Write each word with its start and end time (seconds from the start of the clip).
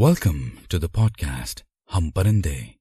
Welcome 0.00 0.50
to 0.70 0.78
the 0.78 0.84
podcast 0.84 1.64
हम 1.92 2.10
परिंदे 2.10 2.74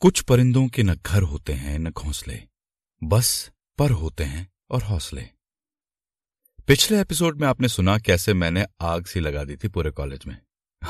कुछ 0.00 0.20
परिंदों 0.20 0.68
के 0.68 0.82
न 0.82 0.94
घर 0.94 1.22
होते 1.22 1.52
हैं, 1.52 1.78
न 1.78 1.90
घोंसले, 1.90 2.42
बस 3.04 3.50
पर 3.78 3.90
होते 3.90 4.24
हैं 4.24 4.52
और 4.70 4.82
हौसले। 4.82 5.22
पिछले 6.66 7.00
एपिसोड 7.00 7.40
में 7.40 7.48
आपने 7.48 7.68
सुना 7.68 7.98
कैसे 7.98 8.34
मैंने 8.34 8.66
आग 8.80 9.06
सी 9.06 9.20
लगा 9.20 9.44
दी 9.44 9.56
थी 9.56 9.68
पूरे 9.68 9.90
कॉलेज 9.90 10.26
में। 10.26 10.38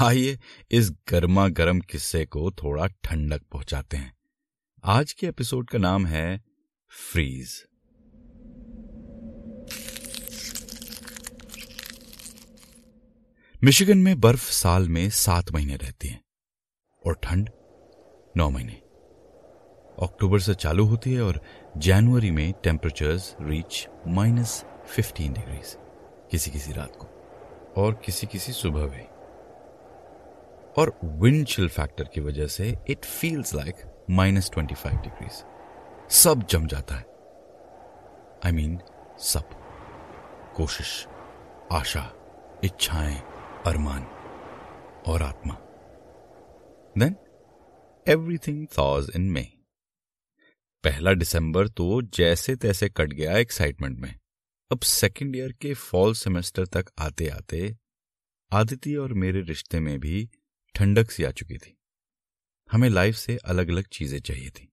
आइए 0.01 0.39
इस 0.71 0.91
गर्मा 0.91 1.49
गर्म 1.49 1.81
किस्से 1.81 2.27
को 2.27 2.51
थोड़ा 2.51 2.87
ठंडक 2.87 3.43
पहुंचाते 3.43 3.97
हैं। 3.97 4.17
आज 4.85 5.13
के 5.13 5.27
एपिसोड 5.27 5.71
का 5.71 5.79
नाम 5.79 6.07
है 6.07 6.45
फ्रीज। 7.13 7.67
मिशिगन 13.67 13.99
में 13.99 14.21
बर्फ़ 14.21 14.51
साल 14.51 14.89
में 14.89 15.11
सात 15.11 15.53
महीने 15.53 15.77
रहती 15.77 16.09
है 16.09 16.21
और 17.07 17.15
ठंड 17.23 17.51
नौ 18.37 18.51
महीने। 18.51 18.73
अक्टूबर 20.03 20.39
से 20.39 20.55
चालू 20.55 20.85
होती 20.85 21.15
है 21.15 21.23
और 21.23 21.41
जनवरी 21.77 22.31
में 22.31 22.53
temperatures 22.53 23.37
reach 23.41 23.89
minus 24.07 24.65
fifteen 24.87 25.33
degrees 25.33 25.79
किसी 26.31 26.51
किसी 26.51 26.73
रात 26.73 26.97
को 26.97 27.07
और 27.83 28.03
किसी 28.05 28.27
किसी 28.27 28.53
सुबह 28.53 28.87
भी। 28.87 29.03
और 30.83 30.99
विंड 31.05 31.47
चिल 31.47 31.69
फैक्टर 31.69 32.05
की 32.05 32.21
वजह 32.21 32.47
से 32.47 32.79
it 32.91 33.05
feels 33.05 33.55
like 33.55 34.05
minus 34.11 34.51
twenty 34.51 34.75
five 34.75 34.97
degrees 34.97 35.45
सब 36.13 36.47
जम 36.47 36.67
जाता 36.67 36.95
है। 36.95 37.07
आई 38.45 38.53
I 38.53 38.55
मीन 38.55 38.77
mean, 38.77 39.21
सब। 39.21 39.45
कोशिश 40.57 41.07
आशा 41.73 42.13
इच्छाएँ 42.65 43.36
अरमान 43.67 44.03
और 45.07 45.23
आत्मा। 45.23 45.55
देन 46.97 47.17
एवरीथिंग 48.07 48.67
थॉज 48.69 49.11
इन 49.17 49.23
मे 49.31 49.41
पहला 50.85 51.15
दिसंबर 51.15 51.69
तो 51.71 52.01
जैसे 52.15 52.55
तैसे 52.57 52.89
कट 52.89 53.13
गया 53.13 53.37
एक्साइटमेंट 53.39 53.99
में। 54.01 54.15
अब 54.71 54.81
सेकेंड 54.83 55.37
ईयर 55.37 55.53
के 55.53 55.73
फॉल 55.75 56.15
सेमेस्टर 56.15 56.67
तक 56.67 56.91
आते 56.99 57.29
आते 57.29 57.75
आदित्य 58.53 58.97
और 58.97 59.13
मेरे 59.15 59.41
रिश्ते 59.43 59.81
में 59.81 59.99
भी 60.01 60.29
ठंडक 60.75 61.11
सी 61.11 61.25
आ 61.25 61.31
चुकी 61.33 61.57
थी। 61.57 61.77
हमें 62.71 62.89
लाइफ 62.89 63.17
से 63.17 63.37
अलग 63.45 63.71
अलग 63.71 63.87
चीज़ें 63.93 64.19
चाहिए 64.21 64.51
थी। 64.51 64.69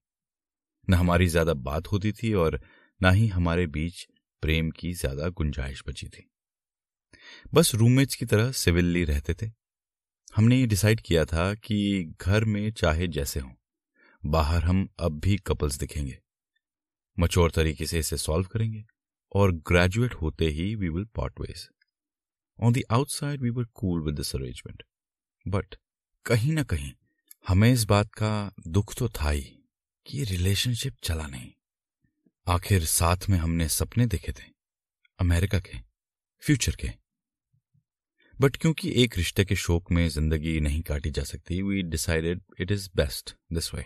न 0.88 0.94
हमारी 0.94 1.26
ज़्यादा 1.26 1.54
बात 1.62 1.86
होती 1.92 2.12
थी 2.12 2.32
और 2.34 2.60
ना 3.00 3.10
ही 3.10 3.26
हमारे 3.28 3.66
बीच 3.68 4.06
प्रेम 4.42 4.70
की 4.70 4.92
ज़्यादा 4.94 5.28
गुंजाइश 5.30 5.82
बची 5.88 6.08
थी। 6.08 6.28
बस 7.54 7.74
रूममेट्स 7.74 8.14
की 8.14 8.26
तरह 8.26 8.50
सिविलली 8.52 9.04
रहते 9.04 9.34
थे। 9.34 9.50
हमने 10.36 10.56
ये 10.56 10.66
डिसाइड 10.66 11.00
किया 11.00 11.24
था 11.24 11.54
कि 11.54 12.04
घर 12.20 12.44
में 12.44 12.70
चाहे 12.72 13.06
जैसे 13.08 13.40
हों, 13.40 13.52
बाहर 14.22 14.64
हम 14.64 14.88
अब 14.98 15.18
भी 15.20 15.36
कपल्स 15.36 15.76
दिखेंगे। 15.76 16.18
मचोर 17.18 17.50
तरीके 17.50 17.86
से 17.86 17.98
इसे 17.98 18.16
सॉल्व 18.16 18.46
करेंगे 18.46 18.84
और 19.32 19.52
ग्रेजुएट 19.52 20.14
होते 20.14 20.48
ही 20.48 20.74
we 20.74 20.88
will 20.88 21.04
part 21.04 21.40
ways 21.40 21.68
on 22.58 22.72
the 22.72 22.82
outside 22.90 23.42
we 23.42 23.50
were 23.50 23.64
cool 23.74 24.02
with 24.02 24.14
this 24.14 24.34
arrangement 24.36 24.82
but 25.46 25.74
कहीं 26.26 26.52
ना 26.52 26.62
कहीं 26.62 26.92
हमें 27.48 27.72
इस 27.72 27.84
बात 27.84 28.12
का 28.14 28.52
दुख 28.68 28.94
तो 28.94 29.08
था 29.08 29.30
ही 29.30 29.42
कि 30.06 30.18
ये 30.18 30.24
रिलेशनशिप 30.24 30.96
चला 31.02 31.26
नहीं। 31.26 31.50
आखिर 32.46 32.84
साथ 32.84 33.28
में 33.30 33.38
हमने 33.38 33.68
सपने 33.68 34.06
देखे 34.06 34.32
थे 34.32 34.52
अमेरिका 35.18 35.60
के 35.60 35.78
फ्यूचर 36.42 36.76
के 36.76 36.90
बट 38.40 38.56
क्योंकि 38.56 38.92
एक 39.02 39.16
रिश्ते 39.16 39.44
के 39.44 39.56
शोक 39.56 39.90
में 39.92 40.08
ज़िंदगी 40.08 40.60
नहीं 40.60 40.82
काटी 40.82 41.10
जा 41.10 41.22
सकती 41.22 41.62
we 41.62 41.82
decided 41.82 42.40
it 42.60 42.72
is 42.72 42.88
best 42.96 43.34
this 43.52 43.74
way 43.74 43.84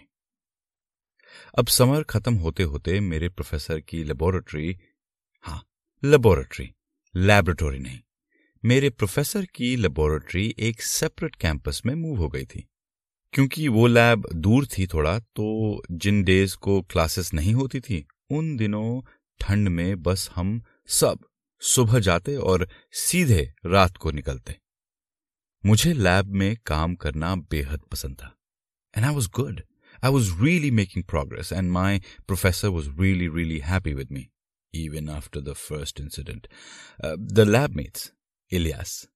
अब 1.58 1.66
समर 1.66 2.02
खत्म 2.02 2.34
होते 2.34 2.62
होते 2.62 3.00
मेरे 3.00 3.28
प्रोफेसर 3.28 3.80
की 3.80 4.04
लेबोरेटरी 4.04 4.76
हाँ 5.44 5.62
लेबोरेटरी 6.04 6.70
लैबोरेटरी 7.16 7.78
नहीं, 7.78 7.98
मेरे 8.64 8.90
प्रोफेसर 8.90 9.44
की 9.44 9.76
लेबोरेटरी 9.76 10.54
एक 10.58 10.82
सेपरेट 10.82 11.36
कैंपस 11.36 11.82
में 11.86 11.94
मूव 11.94 12.18
हो 12.18 12.28
गई 12.28 12.44
थी। 12.44 12.68
क्योंकि 13.32 13.68
वो 13.68 13.86
लैब 13.86 14.28
दूर 14.34 14.66
थी 14.66 14.86
थोड़ा 14.86 15.18
तो 15.18 15.82
जिन 15.90 16.22
डेज़ 16.24 16.56
को 16.56 16.80
क्लासेस 16.82 17.32
नहीं 17.34 17.54
होती 17.54 17.80
थी, 17.80 18.06
उन 18.30 18.56
दिनों 18.56 19.00
ठंड 19.40 19.68
में 19.68 20.02
बस 20.02 20.30
हम 20.34 20.62
सब 20.86 21.18
सुबह 21.62 21.98
जाते 22.00 22.36
और 22.36 22.66
सीधे 22.98 23.42
रात 23.66 23.96
को 23.96 24.10
निकलते। 24.10 24.56
मुझे 25.64 25.92
लैब 25.92 26.32
में 26.32 26.56
काम 26.66 26.94
करना 26.96 27.34
बेहद 27.50 27.80
पसंद 27.92 28.16
था। 28.16 28.34
And 28.94 29.06
I 29.06 29.14
was 29.14 29.28
good 29.34 29.62
I 30.04 30.10
was 30.10 30.30
really 30.42 30.70
making 30.70 31.04
progress 31.04 31.52
and 31.52 31.70
my 31.70 31.98
professor 32.26 32.68
was 32.68 32.90
really 33.00 33.28
really 33.28 33.58
happy 33.60 33.94
with 33.94 34.12
me 34.12 34.28
even 34.74 35.08
after 35.10 35.40
the 35.40 35.52
first 35.52 36.00
incident 36.00 36.46
the 37.32 37.48
lab 37.48 37.74
mates 37.76 38.12
Ilyas 38.50 39.06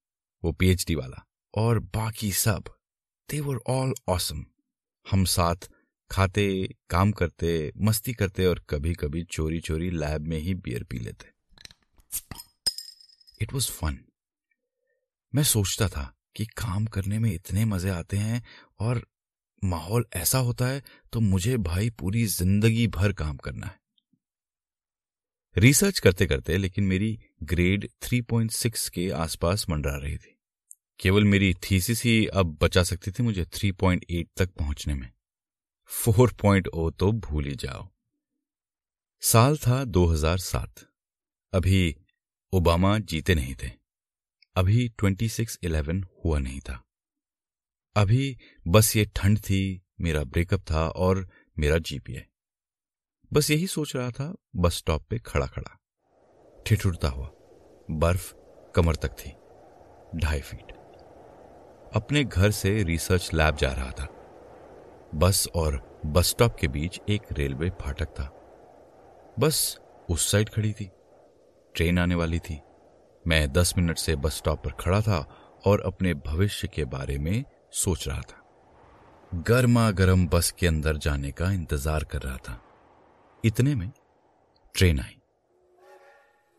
वो 0.43 0.51
पीएचडी 0.51 0.95
वाला, 0.95 1.25
और 1.53 1.79
बाकी 1.79 2.31
सब 2.31 2.63
दे 3.29 3.39
वर 3.39 3.59
ऑल 3.67 3.93
ऑसम 4.09 4.45
हम 5.05 5.23
साथ 5.25 5.69
खाते, 6.11 6.75
काम 6.89 7.11
करते, 7.11 7.71
मस्ती 7.77 8.13
करते 8.13 8.45
और 8.45 8.59
कभी 8.69 8.93
कभी 8.93 9.23
चोरी 9.23 9.59
चोरी 9.59 9.89
लैब 9.91 10.27
में 10.27 10.37
ही 10.39 10.53
बियर 10.55 10.83
पी 10.83 10.99
लेते। 10.99 11.32
इट 13.41 13.53
वॉज़ 13.53 13.71
फन 13.71 13.97
मैं 15.33 15.43
सोचता 15.43 15.87
था 15.87 16.13
कि 16.35 16.45
काम 16.45 16.85
करने 16.85 17.19
में 17.19 17.33
इतने 17.33 17.65
मज़े 17.65 17.89
आते 17.89 18.17
हैं 18.17 18.43
और 18.79 19.07
माहौल 19.63 20.05
ऐसा 20.13 20.37
होता 20.37 20.65
है 20.65 20.83
तो 21.13 21.19
मुझे 21.19 21.57
भाई 21.57 21.89
पूरी 21.89 22.25
ज़िंदगी 22.25 22.87
भर 22.87 23.13
काम 23.13 23.37
करना 23.37 23.67
है। 23.67 23.79
रिसर्च 25.57 25.99
करते 25.99 26.25
करते 26.25 26.57
लेकिन 26.57 26.83
मेरी 26.83 27.19
ग्रेड 27.43 27.87
3.6 28.01 28.89
के 28.89 29.09
आसपास 29.09 29.65
मंडरा 29.69 29.95
रही 29.95 30.17
थी। 30.17 30.37
केवल 30.99 31.23
मेरी 31.23 31.53
थीसिस 31.53 32.03
ही 32.03 32.25
अब 32.27 32.57
बचा 32.61 32.83
सकती 32.83 33.11
थी 33.11 33.23
मुझे 33.23 33.45
3.8 33.45 34.27
तक 34.37 34.49
पहुँचने 34.49 34.93
में। 34.93 35.11
4.0 35.91 36.91
तो 36.91 37.11
भूल 37.11 37.45
ही 37.45 37.55
जाओ। 37.55 37.87
साल 39.21 39.57
था 39.57 39.83
2007 39.83 40.85
अभी 41.53 41.95
ओबामा 42.53 42.99
जीते 42.99 43.35
नहीं 43.35 43.55
थे। 43.55 43.71
अभी 44.55 44.89
2611 44.89 46.05
हुआ 46.25 46.39
नहीं 46.39 46.59
था। 46.59 46.83
अभी 47.95 48.37
बस 48.67 48.95
ये 48.95 49.05
ठंड 49.15 49.39
थी, 49.39 49.83
मेरा 50.01 50.23
ब्रेकअप 50.23 50.61
था 50.71 50.87
और 50.89 51.29
मेरा 51.59 51.77
जीपीए 51.77 52.27
बस 53.33 53.51
यही 53.51 53.67
सोच 53.67 53.95
रहा 53.95 54.11
था, 54.11 54.35
बस 54.55 54.73
स्टॉप 54.73 55.05
पे 55.09 55.19
खड़ा 55.19 55.47
खड़ा। 55.47 55.79
ठिठुरता 56.67 57.07
हुआ, 57.07 57.29
बर्फ़ 57.91 58.33
कमर 58.75 58.95
तक 58.95 59.09
थी, 59.09 59.31
ढाई 60.19 60.41
फीट। 60.41 60.71
अपने 61.95 62.23
घर 62.23 62.51
से 62.51 62.83
रिसर्च 62.83 63.33
लैब 63.33 63.55
जा 63.55 63.73
रहा 63.73 63.91
था। 63.91 64.05
बस 65.15 65.47
और 65.55 66.01
बस 66.05 66.27
स्टॉप 66.27 66.55
के 66.59 66.67
बीच 66.67 66.99
एक 67.09 67.21
रेलवे 67.31 67.69
फाटक 67.69 68.05
था। 68.05 68.25
बस 69.39 69.79
उस 70.09 70.31
साइड 70.31 70.49
खड़ी 70.49 70.73
थी। 70.73 70.91
ट्रेन 71.75 71.99
आने 71.99 72.15
वाली 72.15 72.39
थी। 72.39 72.59
मैं 73.25 73.51
दस 73.53 73.73
मिनट 73.77 73.97
से 73.97 74.15
बस 74.15 74.37
स्टॉप 74.37 74.63
पर 74.63 74.71
खड़ा 74.79 75.01
था 75.01 75.19
और 75.65 75.81
अपने 75.85 76.13
भविष्य 76.27 76.67
के 76.67 76.85
बारे 76.85 77.17
में 77.17 77.43
सोच 77.73 78.07
रहा 78.07 78.21
था। 78.21 78.41
गर्मा 79.47 79.89
गर्म 79.91 80.27
बस 80.27 80.51
के 80.51 80.67
अंदर 80.67 80.97
जाने 80.97 81.31
का 81.31 81.51
इंतज़ार 81.51 82.03
कर 82.03 82.21
रहा 82.21 82.37
था। 82.37 82.59
इतने 83.43 83.75
में 83.75 83.91
ट्रेन 84.75 84.99
आई। 84.99 85.17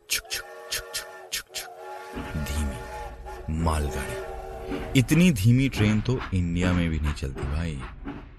छुक 0.09 0.31
छुक 0.31 0.47
छुक 0.73 0.93
छुक 0.95 1.07
छुक 1.33 1.55
छुक। 1.55 2.17
धीमी, 2.37 3.63
मालगाड़ी। 3.65 4.99
इतनी 5.01 5.31
धीमी 5.33 5.69
ट्रेन 5.69 6.01
तो 6.01 6.19
इंडिया 6.35 6.73
में 6.73 6.89
भी 6.91 7.01
नहीं 7.01 7.15
चलती 7.15 7.47
भाई। 7.47 7.81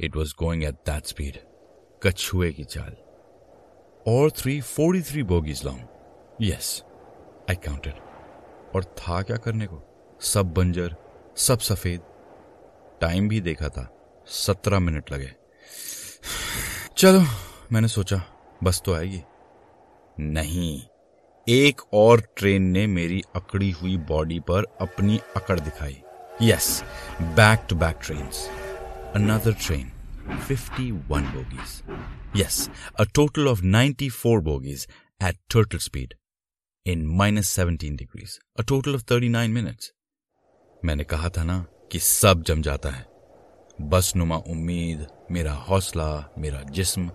It 0.01 0.15
was 0.15 0.33
going 0.39 0.63
at 0.63 0.75
that 0.85 1.05
speed 1.05 1.37
कछुए 2.01 2.51
की 2.51 2.63
चाल। 2.65 2.95
और 4.05 4.31
three 4.31 4.59
forty 4.61 5.01
three 5.01 5.23
bogies 5.23 5.65
long 5.65 5.87
yes 6.41 6.83
I 7.49 7.55
counted 7.55 7.93
और 8.75 8.83
था 8.83 9.21
क्या 9.21 9.37
करने 9.37 9.67
को? 9.67 9.81
सब 10.21 10.53
बंजर 10.53 10.95
सब 11.37 11.59
सफ़ेद। 11.59 12.01
टाइम 13.01 13.29
भी 13.29 13.41
देखा 13.41 13.69
था। 13.69 13.91
सत्रह 14.27 14.79
मिनट 14.79 15.11
लगे। 15.11 15.31
चलो 16.97 17.23
मैंने 17.71 17.87
सोचा 17.87 18.23
बस 18.63 18.81
तो 18.85 18.93
आएगी। 18.93 19.21
नहीं 20.19 20.81
एक 21.49 21.81
और 21.93 22.21
ट्रेन 22.37 22.63
ने 22.63 22.87
मेरी 22.87 23.21
अकड़ी 23.35 23.71
हुई 23.71 23.97
बॉडी 23.97 24.39
पर 24.39 24.77
अपनी 24.81 25.19
अकड़ 25.35 25.59
दिखाई। 25.59 26.01
Yes 26.41 26.83
back 27.21 27.65
to 27.69 27.75
back 27.75 27.99
train 28.03 28.29
another 29.15 29.53
train 29.53 29.91
51 30.25 31.25
bogies. 31.33 31.73
Yes, 32.35 32.69
a 32.99 33.05
total 33.19 33.47
of 33.47 33.59
94 33.63 34.41
bogies 34.41 34.87
at 35.21 35.35
turtle 35.53 35.79
speed. 35.79 36.13
In 36.85 37.05
minus 37.07 37.47
seventeen 37.47 37.95
degrees 37.95 38.37
a 38.59 38.63
total 38.63 38.95
of 38.95 39.03
thirty 39.11 39.29
nine 39.29 39.51
minutes 39.51 39.91
मैंने 40.85 41.03
कहा 41.03 41.29
था 41.29 41.43
ना 41.43 41.65
कि 41.91 41.99
सब 41.99 42.43
जम 42.43 42.61
जाता 42.61 42.89
है। 42.89 43.05
बस 43.81 44.11
नुमा 44.15 44.35
उम्मीद, 44.35 45.05
मेरा 45.31 45.53
हौसला, 45.53 46.33
मेरा 46.37 46.61
जिस्म, 46.69 47.11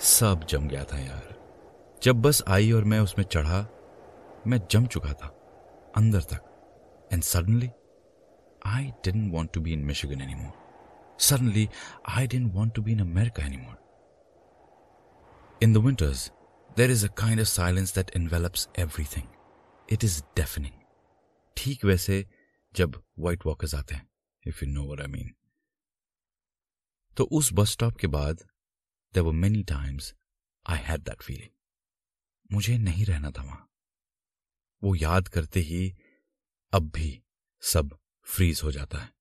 सब 0.00 0.44
जम 0.48 0.68
गया 0.68 0.84
था 0.84 0.98
यार। 0.98 1.34
जब 2.02 2.20
बस 2.22 2.42
आई 2.48 2.70
और 2.72 2.84
मैं 2.84 3.00
उसमें 3.00 3.24
चढ़ा, 3.24 3.60
मैं 4.46 4.60
जम 4.70 4.86
चुका 4.86 5.12
था, 5.12 5.28
अंदर 5.96 6.20
तक। 6.20 7.08
And 7.12 7.22
suddenly 7.22 7.70
I 8.66 8.84
didn't 9.04 9.32
want 9.32 9.52
to 9.52 9.60
be 9.60 9.72
in 9.72 9.84
Michigan 9.84 10.20
any 10.20 10.34
more 10.34 10.52
suddenly 11.20 11.68
I 12.08 12.26
didn't 12.26 12.52
want 12.54 12.74
to 12.74 12.82
be 12.82 12.92
in 12.92 13.00
America 13.00 13.44
any 13.46 13.56
more 13.56 13.76
in 15.62 15.72
the 15.72 15.76
winters 15.76 16.30
there 16.76 16.90
is 16.90 17.06
a 17.06 17.12
kind 17.12 17.40
of 17.40 17.48
silence 17.48 17.94
that 17.94 18.10
envelops 18.16 18.68
everything 18.78 19.28
it 19.92 20.04
is 20.04 20.22
defining 20.22 20.74
ठीक 21.56 21.84
वैसे 21.84 22.30
जब 22.74 23.04
white 23.18 23.46
walkers 23.46 23.74
आते 23.74 23.94
हैं 23.94 24.10
if 24.46 24.64
you 24.64 24.70
know 24.70 24.94
I 24.94 25.06
mean 25.06 25.34
तो 27.16 27.24
उस 27.24 27.52
bus 27.52 27.70
stop 27.70 27.96
के 27.96 28.06
बाद 28.06 28.36
there 29.14 29.22
were 29.22 29.32
many 29.32 29.62
times 29.62 30.14
I 30.66 30.78
had 30.78 31.00
that 31.00 31.22
feeling 31.22 31.50
मुझे 32.52 32.78
नहीं 32.78 33.04
रहना 33.04 33.30
था 33.30 33.42
वहाँ। 33.42 33.68
वो 34.84 34.94
याद 34.94 35.28
करते 35.28 35.60
ही 35.60 35.96
अब 36.72 36.90
भी 36.90 37.22
सब 37.60 37.98
फ्रीज 38.24 38.60
हो 38.64 38.72
जाता 38.72 38.98
है। 38.98 39.12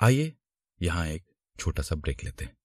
आइए, 0.00 0.36
यहाँ 0.82 1.06
एक 1.06 1.29
छोटा 1.60 1.82
सा 1.82 1.94
ब्रेक 1.96 2.24
लेते 2.24 2.44
हैं। 2.44 2.56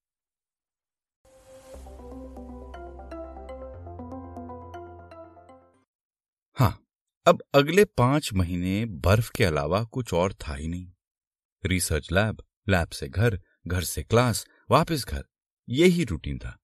हाँ 6.57 6.81
अब 7.25 7.42
अगले 7.53 7.86
पाँच 7.86 8.33
महीने 8.33 8.86
बर्फ़ 8.86 9.31
के 9.36 9.44
अलावा 9.44 9.83
कुछ 9.83 10.13
और 10.13 10.33
था 10.33 10.56
ही 10.56 10.68
नहीं। 10.68 10.92
रिसर्च 11.63 12.12
लैब 12.12 12.44
लैब 12.68 12.89
से 12.89 13.07
घर 13.09 13.39
घर 13.68 13.83
से 13.83 14.03
क्लास, 14.03 14.45
वापस 14.71 15.06
घर, 15.06 15.24
यही 15.69 16.03
रूटीन 16.03 16.38
था। 16.38 16.57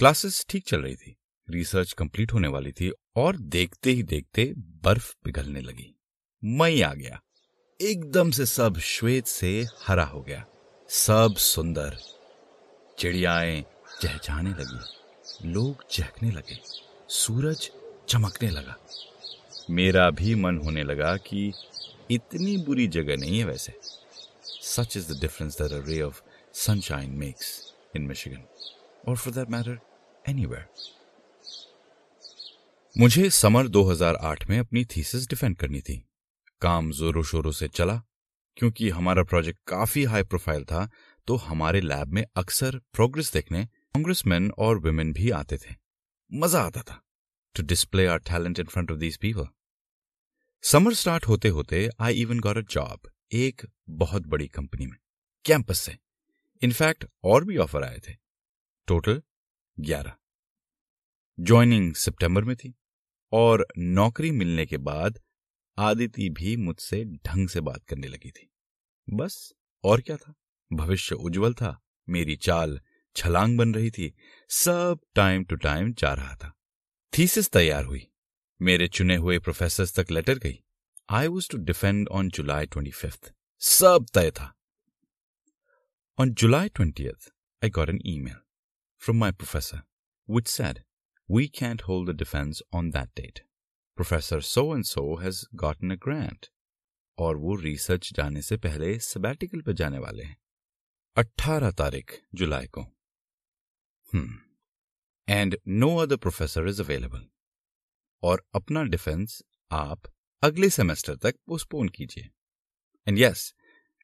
क्लासेस 0.00 0.44
ठीक 0.48 0.66
चल 0.66 0.82
रही 0.82 0.96
थी, 0.96 1.16
रिसर्च 1.48 1.92
कंप्लीट 1.92 2.32
होने 2.32 2.48
वाली 2.48 2.72
थी 2.72 2.92
और 3.16 3.36
देखते 3.36 3.90
ही 3.90 4.02
देखते 4.02 4.52
बर्फ़ 4.56 5.14
पिघलने 5.24 5.60
लगी। 5.60 5.94
मई 6.42 6.80
आ 6.80 6.92
गया, 6.94 7.20
एकदम 7.80 8.30
से 8.30 8.46
सब 8.46 8.78
श्वेत 8.78 9.26
से 9.26 9.66
हरा 9.80 10.04
हो 10.04 10.22
गया। 10.22 10.44
सब 10.92 11.34
सुंदर। 11.36 11.98
चिड़ियाएँ 12.98 13.64
चहचहाने 14.02 14.50
लगी। 14.50 14.80
लोग 15.48 15.88
चहकने 15.90 16.30
लगे। 16.30 16.58
सूरज 17.08 17.70
चमकने 18.08 18.50
लगा। 18.50 18.76
मेरा 19.70 20.10
भी 20.10 20.34
मन 20.34 20.58
होने 20.58 20.82
लगा 20.82 21.16
कि 21.16 21.52
इतनी 22.10 22.56
बुरी 22.56 22.88
जगह 22.88 23.16
नहीं 23.16 23.38
है 23.38 23.44
वैसे। 23.44 23.80
Such 24.44 24.96
is 24.96 25.12
the 25.12 25.20
difference 25.20 25.62
that 25.62 25.88
ray 25.88 26.02
of 26.02 26.22
sunshine 26.54 27.10
makes 27.10 27.72
in 27.96 28.02
Michigan 28.02 28.42
और 29.08 29.16
फॉर 29.16 29.34
दैट 29.34 29.50
मैटर 29.50 29.80
एनीवेयर 30.28 30.68
मुझे 32.98 33.30
समर 33.30 33.68
2008 33.68 34.50
में 34.50 34.58
अपनी 34.58 34.84
थीसिस 34.84 35.28
डिफेंड 35.28 35.56
करनी 35.56 35.80
थी। 35.80 36.08
काम 36.60 36.92
जोरों 36.92 37.22
शोरों 37.22 37.52
से 37.52 37.68
चला। 37.68 38.02
क्योंकि 38.60 38.88
हमारा 38.90 39.22
प्रोजेक्ट 39.22 39.58
काफ़ी 39.66 40.02
हाई 40.04 40.22
प्रोफ़ाइल 40.22 40.64
था 40.64 40.88
तो 41.26 41.36
हमारे 41.36 41.80
लैब 41.80 42.08
में 42.08 42.24
अक्सर 42.36 42.76
प्रोग्रेस 42.92 43.32
देखने 43.32 43.64
कांग्रेसमैन 43.66 44.50
और 44.58 44.78
वुमेन 44.78 45.12
भी 45.12 45.30
आते 45.30 45.56
थे। 45.58 45.74
मज़ा 46.32 46.62
आता 46.62 46.82
था 46.82 47.00
to 47.54 47.62
display 47.62 48.06
our 48.06 48.18
talent 48.18 48.58
in 48.58 48.66
front 48.66 48.90
of 48.90 48.98
these 48.98 49.16
people 49.16 49.46
summer 50.64 50.94
start 50.94 51.28
होते 51.28 51.48
होते 51.48 51.88
I 52.00 52.20
even 52.20 52.40
got 52.40 52.56
a 52.56 52.60
job 52.60 53.10
एक 53.32 53.66
बहुत 53.88 54.26
बड़ी 54.26 54.48
कंपनी 54.48 54.86
में 54.86 54.98
कैंपस 55.44 55.80
से। 55.80 55.96
इनफैक्ट 56.62 57.06
और 57.24 57.44
भी 57.44 57.56
ऑफ़र 57.56 57.84
आए 57.84 57.98
थे। 58.08 58.14
टोटल 58.88 59.22
ग्यारह। 59.80 60.12
ज्वाइनिंग 61.38 61.94
सितंबर 61.94 62.44
में 62.44 62.56
थी 62.56 62.74
और 63.32 63.66
नौकरी 63.78 64.30
मिलने 64.30 64.66
के 64.66 64.78
बाद 64.78 65.18
आदिति 65.80 66.30
भी 66.30 66.56
मुझसे 66.56 67.04
ढंग 67.04 67.48
से 67.48 67.60
बात 67.60 67.84
करने 67.84 68.08
लगी 68.08 68.30
थी। 68.30 68.50
बस, 69.10 69.52
और 69.84 70.00
क्या 70.00 70.16
था? 70.16 70.34
भविष्य 70.72 71.14
उज्जवल 71.14 71.54
था, 71.54 71.82
मेरी 72.08 72.36
चाल 72.36 72.80
छलांग 73.16 73.58
बन 73.58 73.74
रही 73.74 73.90
थी, 73.90 74.14
सब 74.48 75.00
टाइम 75.14 75.44
टू 75.44 75.56
टाइम 75.56 75.92
जा 75.92 76.14
रहा 76.14 76.36
था। 76.36 76.56
थीसिस 77.18 77.50
तैयार 77.50 77.84
हुई। 77.84 78.06
मेरे 78.62 78.88
चुने 78.88 79.16
हुए 79.16 79.38
प्रोफेसर 79.38 79.86
तक 79.86 80.10
लेटर 80.10 80.38
गई। 80.38 80.64
I 81.10 81.26
was 81.26 81.48
to 81.50 81.58
defend 81.58 82.08
on 82.08 82.28
July 82.28 82.66
twenty 82.66 82.90
fifth 82.90 83.34
सब 83.58 84.06
तय 84.14 84.30
था। 84.30 84.54
On 86.18 86.34
July 86.34 86.68
twentieth 86.68 87.32
I 87.64 87.70
got 87.70 87.88
an 87.88 88.00
email 88.06 88.36
from 88.98 89.16
my 89.16 89.32
professor 89.32 89.80
which 90.30 90.48
said 90.48 90.78
we 91.30 91.46
can't 91.46 91.82
hold 91.82 92.10
the 92.10 92.26
defense 92.26 92.62
on 92.74 92.90
that 92.96 93.14
date. 93.20 93.49
Professor 93.98 94.40
so 94.42 94.74
and 94.74 94.84
so 94.84 95.02
has 95.16 95.44
gotten 95.54 95.90
a 95.90 95.96
grant. 95.98 96.46
और 97.18 97.36
वो 97.36 97.54
research 97.56 98.12
जाने 98.12 98.42
से 98.42 98.56
पहले 98.56 98.98
sabbatical 98.98 99.60
पर 99.60 99.72
जाने 99.72 99.98
वाले 99.98 100.24
हैं। 100.24 100.36
अट्ठारह 101.16 101.70
तारीख, 101.70 102.20
जुलाई 102.34 102.66
को। 102.68 102.86
And 105.28 105.56
no 105.68 105.96
other 105.96 106.16
professor 106.16 106.68
is 106.68 106.82
available 106.82 107.26
और 108.22 108.44
अपना 108.54 108.82
डिफेंस 108.84 109.42
आप 109.70 110.02
अगले 110.42 110.70
सेमेस्टर 110.70 111.16
तक 111.16 111.34
पोस्टपोन 111.46 111.88
कीजिए। 111.88 112.30
एंड 113.06 113.18
यस 113.18 113.54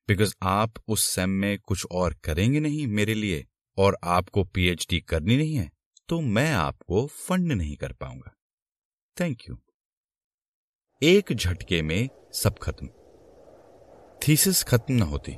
बिकॉज़ 0.08 0.34
आप 0.42 0.82
उस 0.88 1.04
सेम 1.06 1.30
में 1.30 1.58
कुछ 1.58 1.86
और 1.90 2.14
करेंगे 2.24 2.60
नहीं 2.60 2.86
मेरे 2.88 3.14
लिए, 3.14 3.46
और 3.78 3.96
आपको 4.04 4.44
पीएचडी 4.44 5.00
करनी 5.02 5.36
नहीं 5.36 5.54
है 5.54 5.70
तो 6.08 6.20
मैं 6.20 6.52
आपको 6.54 7.06
फंड 7.06 7.52
नहीं 7.52 7.76
कर 7.76 7.92
पाऊँगा। 7.92 8.34
थैंक 9.16 9.48
यू 9.48 9.62
एक 11.02 11.32
झटके 11.32 11.82
में 11.82 12.08
सब 12.32 12.58
खत्म। 12.58 12.86
थीसिस 14.18 14.62
खत्म 14.64 14.94
न 14.94 15.02
होती, 15.02 15.32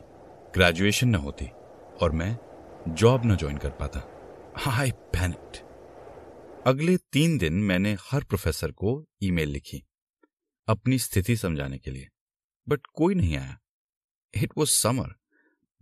ग्रेजुएशन 0.55 1.08
न 1.08 1.14
होती, 1.14 1.46
और 2.02 2.12
मैं 2.12 2.38
जॉब 2.94 3.22
न 3.26 3.37
ज्वाइन 3.37 3.58
कर 3.58 3.70
पाता। 3.70 4.00
I 4.70 4.90
panicked. 4.90 5.56
अगले 6.66 6.96
तीन 6.96 7.38
दिन 7.38 7.55
मैंने 7.55 7.96
हर 8.00 8.24
प्रोफेसर 8.24 8.72
को 8.72 9.06
ईमेल 9.22 9.48
लिखी, 9.48 9.82
अपनी 10.69 10.98
स्थिति 10.98 11.36
समझाने 11.36 11.79
के 11.79 11.91
लिए, 11.91 12.08
बट 12.69 12.86
कोई 12.86 13.15
नहीं 13.15 13.36
आया। 13.36 13.58
It 14.34 14.53
was 14.58 14.70
summer 14.70 15.15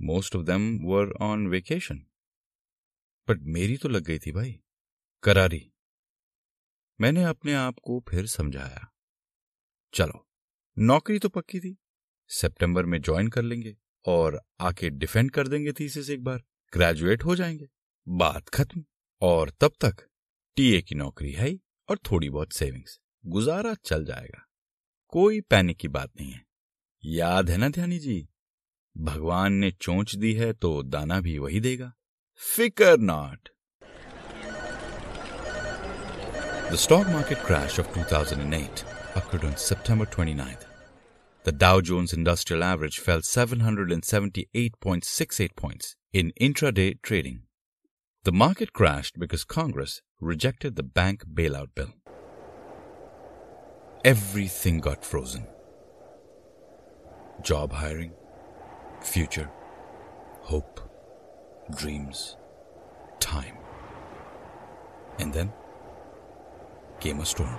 most 0.00 0.37
of 0.37 0.45
them 0.45 0.80
were 0.85 1.12
on 1.21 1.47
vacation 1.47 2.06
but 3.28 3.38
मेरी 3.42 3.76
तो 3.76 3.88
लग 3.88 4.02
गई 4.02 4.18
थी 4.18 4.33
भाई, 4.33 4.61
करारी। 5.23 5.73
मैंने 7.00 7.25
अपने 7.25 7.54
आप 7.54 7.75
को 7.83 8.04
फिर 8.09 8.26
समझाया। 8.26 8.92
चलो, 9.97 10.29
नौकरी 10.79 11.19
तो 11.19 11.29
पक्की 11.29 11.61
थी। 11.61 11.79
सितंबर 12.29 12.87
में 12.87 13.00
ज्वाइन 13.00 13.29
कर 13.29 13.43
लेंगे 13.43 13.76
और 14.07 14.43
आके 14.61 14.91
डिफेंड 14.91 15.31
कर 15.31 15.49
देंगे 15.49 15.73
थीसिस 15.73 16.11
एक 16.11 16.25
बार। 16.25 16.38
ग्रेजुएट 16.73 17.25
हो 17.25 17.37
जाएँगे। 17.37 17.69
बात 18.09 18.49
खत्म। 18.49 18.85
और 19.21 19.50
तब 19.50 19.73
तक 19.81 19.97
टीए 20.57 20.83
की 20.83 20.95
नौकरी 20.95 21.33
है 21.33 21.59
और 21.88 21.99
थोड़ी 21.99 22.31
बहुत 22.31 22.53
सेविंग्स। 22.53 23.00
गुजारा 23.26 23.75
चल 23.75 24.05
जाएगा। 24.05 24.47
कोई 25.09 25.41
पैनिक 25.41 25.76
की 25.76 25.88
बात 25.88 26.11
नहीं 26.21 26.33
है। 26.33 26.47
याद 27.05 27.50
है 27.50 27.57
ना 27.57 27.69
ध्यानी 27.69 27.99
जी? 27.99 28.29
भगवान 28.97 29.53
ने 29.53 29.71
चोंच 29.71 30.17
दी 30.17 30.35
है 30.35 30.53
तो 30.53 30.83
दाना 30.83 31.21
भी 31.21 31.38
वही 31.38 31.61
देगा। 31.61 31.93
फिकर 32.35 32.99
not. 32.99 33.49
The 36.73 36.87
stock 36.87 37.07
market 37.07 37.47
crash 37.47 37.79
of 37.81 37.95
2008 37.95 39.05
occurred 39.16 39.44
on 39.44 39.56
September 39.56 40.04
29th. 40.04 40.66
The 41.44 41.52
Dow 41.52 41.80
Jones 41.80 42.12
Industrial 42.12 42.62
Average 42.62 42.99
fell 42.99 43.20
778.68 43.20 45.56
points 45.56 45.96
in 46.12 46.32
intraday 46.40 47.00
trading. 47.02 47.42
The 48.25 48.32
market 48.32 48.73
crashed 48.73 49.18
because 49.18 49.44
Congress 49.44 50.02
rejected 50.20 50.76
the 50.76 50.82
bank 50.82 51.25
bailout 51.32 51.68
bill. 51.75 51.92
Everything 54.04 54.80
got 54.80 55.04
frozen. 55.04 55.46
Job 57.42 57.73
hiring, 57.73 58.12
future, 59.02 59.50
hope, 60.40 60.80
dreams, 61.76 62.37
time. 63.20 63.56
And 65.18 65.32
then 65.32 65.52
came 67.00 67.20
a 67.20 67.26
storm. 67.26 67.58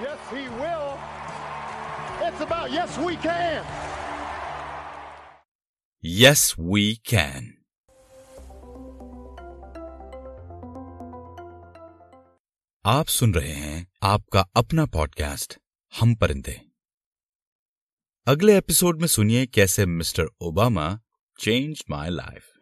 Yes, 0.00 0.18
he 0.30 0.48
will. 0.50 0.96
It's 2.22 2.40
about 2.40 2.70
yes, 2.70 2.96
we 2.98 3.16
can. 3.16 3.64
Yes, 6.04 6.56
we 6.56 6.84
can. 7.04 7.54
आप 12.84 13.06
सुन 13.06 13.34
रहे 13.34 13.52
हैं 13.52 13.86
आपका 14.02 14.40
अपना 14.56 14.84
podcast 14.86 15.58
हम 15.92 16.14
परिंदे 16.14 16.60
अगले 18.26 18.56
episode 18.58 19.00
में 19.00 19.06
सुनिए 19.08 19.46
कैसे 19.46 19.86
mister 19.86 20.28
Obama 20.40 20.88
change 21.38 21.82
my 21.90 22.10
life 22.10 22.57